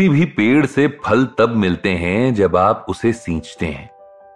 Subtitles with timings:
[0.00, 3.90] किसी भी पेड़ से फल तब मिलते हैं जब आप उसे सींचते हैं।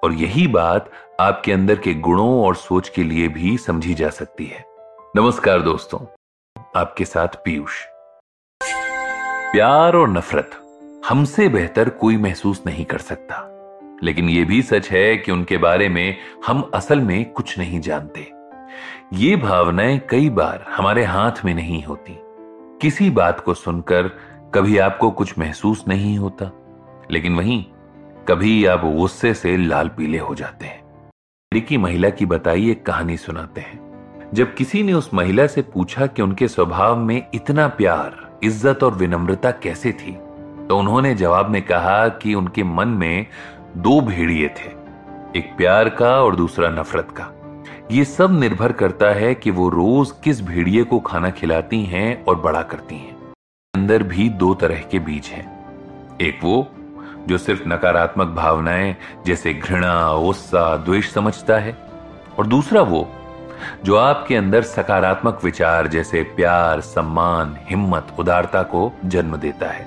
[0.04, 0.90] और यही बात
[1.20, 4.64] आपके अंदर के गुणों और सोच के लिए भी समझी जा सकती है।
[5.16, 6.00] नमस्कार दोस्तों,
[6.76, 7.72] आपके साथ पीयूष।
[9.52, 10.50] प्यार और नफरत
[11.08, 13.48] हमसे बेहतर कोई महसूस नहीं कर सकता।
[14.02, 18.32] लेकिन यह भी सच है कि उनके बारे में हम असल में कुछ नहीं जानते।
[19.12, 22.18] ये भावनाएँ कई बार हमारे हाथ में नहीं होती।
[22.82, 26.50] किसी बात को सुनकर कभी आपको कुछ महसूस नहीं होता,
[27.10, 27.62] लेकिन वहीं
[28.28, 33.16] कभी आप गुस्से से लाल पीले हो जाते हैं। अमेरिकी महिला की बताई एक कहानी
[33.16, 38.38] सुनाते हैं। जब किसी ने उस महिला से पूछा कि उनके स्वभाव में इतना प्यार,
[38.44, 40.12] इज़्ज़त और विनम्रता कैसे थी
[40.68, 43.26] तो उन्होंने जवाब में कहा कि उनके मन में
[43.78, 44.70] दो भेड़िए थे,
[45.38, 47.30] एक प्यार का और दूसरा नफरत का।
[47.92, 52.40] ये सब निर्भर करता है कि वो रोज किस भेड़िए को खाना खिलाती हैं और
[52.40, 53.13] बड़ा करती हैं।
[53.84, 56.68] अंदर भी दो तरह के बीज हैं। एक वो,
[57.28, 61.76] जो सिर्फ़ नकारात्मक भावनाएँ जैसे घृणा, गुस्सा, द्वेष समझता है,
[62.38, 63.08] और दूसरा वो,
[63.84, 69.86] जो आपके अंदर सकारात्मक विचार जैसे प्यार, सम्मान, हिम्मत, उदारता को जन्म देता है।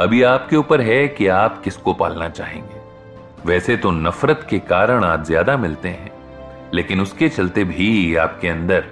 [0.00, 2.82] अभी आपके ऊपर है कि आप किसको पालना चाहेंगे।
[3.46, 6.12] वैसे तो नफरत के कारण आज ज़्यादा मिलते हैं,
[6.74, 8.84] लेकिन उसके चलते भी आपके अंदर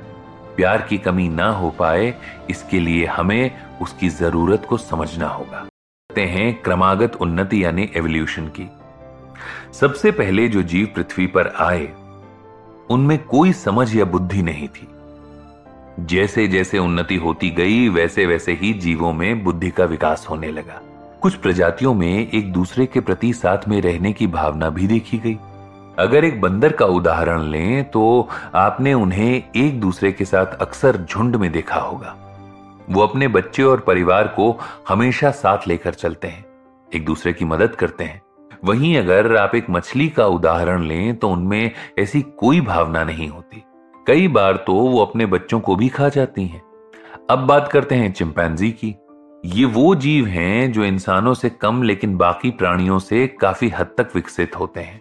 [0.56, 2.14] प्यार की कमी ना हो पाए,
[2.50, 3.50] इसके लिए हमें
[3.80, 8.68] उसकी ज़रूरत को समझना होगा। कहते हैं क्रमागत उन्नति यानी एवोल्यूशन की।
[9.72, 11.86] सबसे पहले जो जीव पृथ्वी पर आए,
[12.90, 14.88] उनमें कोई समझ या बुद्धि नहीं थी।
[16.00, 20.80] जैसे जैसे उन्नति होती गई वैसे वैसे ही जीवों में बुद्धि का विकास होने लगा।
[21.20, 25.38] कुछ प्रजातियों में एक दूसरे के प्रति साथ में रहने की भावना भी देखी गई।
[25.98, 31.36] अगर एक बंदर का उदाहरण लें तो आपने उन्हें एक दूसरे के साथ अक्सर झुंड
[31.36, 32.14] में देखा होगा।
[32.90, 34.56] वो अपने बच्चे और परिवार को
[34.88, 36.44] हमेशा साथ लेकर चलते हैं,
[36.92, 38.20] एक दूसरे की मदद करते हैं।
[38.64, 43.62] वहीं अगर आप एक मछली का उदाहरण लें तो उनमें ऐसी कोई भावना नहीं होती।
[44.06, 46.62] कई बार तो वो अपने बच्चों को भी खा जाती हैं।
[47.30, 48.94] अब बात करते हैं चिंपैंजी की।
[49.44, 54.10] ये वो जीव हैं जो इंसानों से कम लेकिन बाकी प्राणियों से काफ़ी हद तक
[54.14, 55.00] विकसित होते हैं।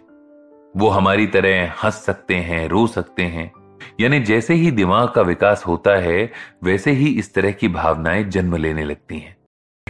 [0.76, 3.52] वो हमारी तरह हंस सकते हैं, रो सकते हैं।
[4.00, 6.32] यानी जैसे ही दिमाग का विकास होता है,
[6.64, 9.36] वैसे ही इस तरह की भावनाएँ जन्म लेने लगती हैं।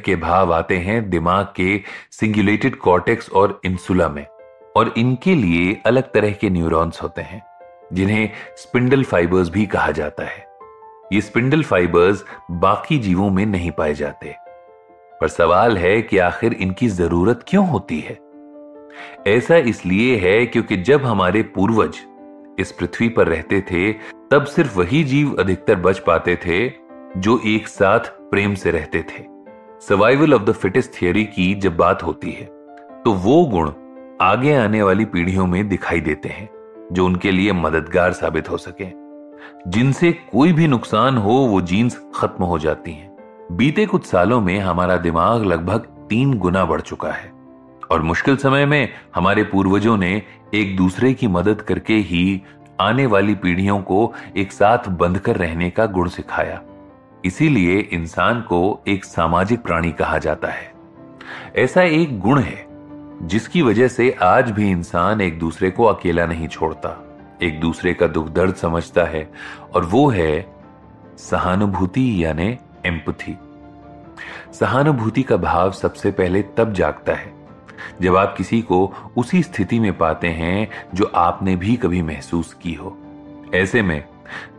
[0.05, 4.27] के भाव आते हैं दिमाग के सिंगुलेटेड कॉर्टेक्स और इंसुला में,
[4.77, 7.43] और इनके लिए अलग तरह के न्यूरॉन्स होते हैं,
[7.93, 10.47] जिन्हें स्पिंडल फाइबर्स भी कहा जाता है।
[11.13, 14.35] ये स्पिंडल फाइबर्स बाकी जीवों में नहीं पाए जाते।
[15.21, 18.32] पर सवाल है कि आखिर इनकी ज़रूरत क्यों होती है?
[19.27, 21.99] ऐसा इसलिए है क्योंकि जब हमारे पूर्वज
[22.59, 23.93] इस पृथ्वी पर रहते थे,
[24.31, 26.69] तब सिर्फ़ वही जीव अधिकतर बच पाते थे
[27.17, 27.99] जो एक साथ
[28.31, 29.25] प्रेम से रहते थे।
[29.81, 32.45] Survival of the fittest theory की जब बात होती है
[33.05, 33.71] तो वो गुण
[34.21, 36.49] आगे आने वाली पीढ़ियों में दिखाई देते हैं,
[36.93, 38.87] जो उनके लिए मददगार साबित हो सके।
[39.71, 43.11] जिनसे कोई भी नुकसान हो, वो जीन्स खत्म हो जाती हैं।
[43.53, 47.42] बीते कुछ सालों में हमारा दिमाग लगभग तीन गुना बढ़ चुका है।
[47.93, 50.23] और मुश्किल समय में हमारे पूर्वजों ने
[50.55, 52.43] एक दूसरे की मदद करके ही
[52.81, 56.63] आने वाली पीढ़ियों को एक साथ बंध कर रहने का गुण सिखाया।
[57.25, 60.73] इसीलिए इंसान को एक सामाजिक प्राणी कहा जाता है।
[61.57, 62.67] ऐसा एक गुण है,
[63.23, 68.07] जिसकी वजह से आज भी इंसान एक दूसरे को अकेला नहीं छोड़ता। एक दूसरे का
[68.07, 69.33] दुख दर्द समझता है
[69.75, 70.55] और वो है
[71.19, 73.39] सहानुभूति यानी एम्पथी।
[74.53, 77.32] सहानुभूति का भाव सबसे पहले तब जागता है
[78.03, 82.75] जब आप किसी को उसी स्थिति में पाते हैं जो आपने भी कभी महसूस की
[82.75, 82.99] हो।
[83.55, 84.05] ऐसे में,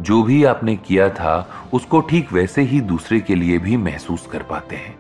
[0.02, 4.44] जो भी आपने किया था, उसको ठीक वैसे ही दूसरे के लिए भी महसूस कर
[4.44, 4.96] पाते हैं।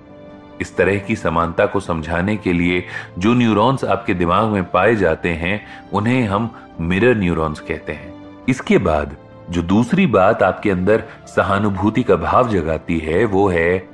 [0.61, 2.85] इस तरह की समानता को समझाने के लिए
[3.19, 8.13] जो न्यूरॉन्स आपके दिमाग में पाए जाते हैं, उन्हें हम मिरर न्यूरॉन्स कहते हैं।
[8.50, 9.17] इसके बाद,
[9.50, 11.03] जो दूसरी बात आपके अंदर
[11.35, 13.90] सहानुभूति का भाव जगाती है, वो है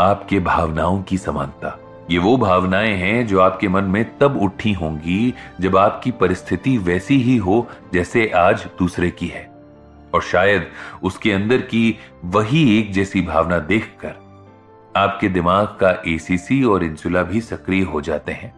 [0.00, 1.78] आपके भावनाओं की समानता।
[2.10, 7.16] ये वो भावनाएँ हैं जो आपके मन में तब उठी होंगी जब आपकी परिस्थिति वैसी
[7.16, 9.50] ही हो जैसे आज दूसरे की है।
[10.14, 10.66] और शायद
[11.02, 14.14] उसके अंदर की वही एक जैसी भावना देखकर
[14.96, 18.54] आपके दिमाग का एसीसी और इंसुला भी सक्रिय हो जाते हैं,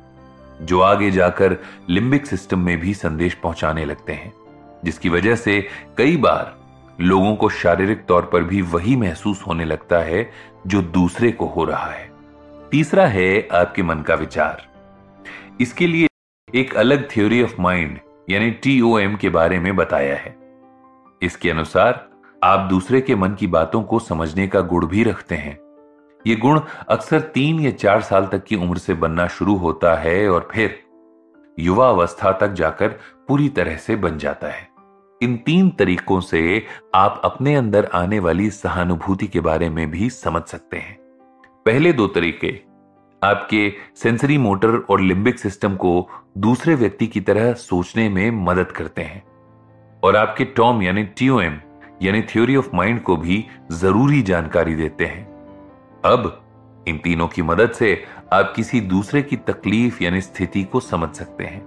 [0.63, 1.57] जो आगे जाकर
[1.89, 4.33] लिम्बिक सिस्टम में भी संदेश पहुँचाने लगते हैं,
[4.85, 6.57] जिसकी वजह से कई बार
[7.01, 10.31] लोगों को शारीरिक तौर पर भी वही महसूस होने लगता है
[10.67, 12.10] जो दूसरे को हो रहा है।
[12.71, 14.67] तीसरा है आपके मन का विचार।
[15.61, 16.09] इसके लिए
[16.55, 17.99] एक अलग थ्योरी ऑफ़ माइंड
[18.31, 20.37] यानी टीओएम के बारे में बताया है।
[21.23, 22.09] इसके अनुसार,
[22.45, 25.59] आप दूसरे के मन की बातों को समझने का गुण भी रखते हैं।
[26.27, 30.29] ये गुण अक्सर तीन या चार साल तक की उम्र से बनना शुरू होता है
[30.29, 30.83] और फिर
[31.59, 32.89] युवा अवस्था तक जाकर
[33.29, 34.69] पूरी तरह से बन जाता है।
[35.23, 40.43] इन तीन तरीकों से आप अपने अंदर आने वाली सहानुभूति के बारे में भी समझ
[40.43, 41.00] सकते हैं।
[41.67, 42.61] पहले दो तरीके,
[43.27, 46.09] आपके सेंसरी मोटर और लिम्बिक सिस्टम को
[46.39, 49.25] दूसरे व्यक्ति की तरह सोचने में मदद करते हैं।
[50.05, 51.59] और आपके टॉम यानी टीओएम
[52.03, 55.27] यानी थ्योरी ऑफ़ माइंड को भी ज़रूरी जानकारी देते हैं।
[56.05, 56.43] अब,
[56.89, 61.45] इन तीनों की मदद से आप किसी दूसरे की तकलीफ़, यानी स्थिति को समझ सकते
[61.45, 61.63] हैं।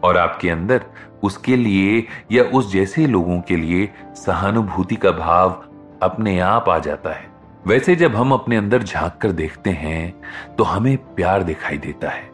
[0.00, 0.84] और आपके अंदर,
[1.22, 5.64] उसके लिए या उस जैसे लोगों के लिए सहानुभूति का भाव
[6.02, 7.29] अपने आप आ जाता है।
[7.66, 12.30] वैसे जब हम अपने अंदर झाँक कर देखते हैं तो हमें प्यार दिखाई देता है।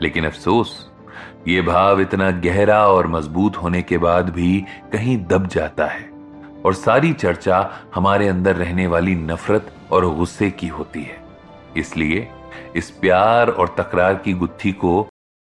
[0.00, 0.90] लेकिन अफसोस,
[1.48, 6.08] ये भाव इतना गहरा और मज़बूत होने के बाद भी कहीं दब जाता है,
[6.64, 11.18] और सारी चर्चा हमारे अंदर रहने वाली नफरत और गुस्से की होती है।
[11.76, 12.28] इसलिए
[12.76, 15.06] इस प्यार और तकरार की गुत्थी को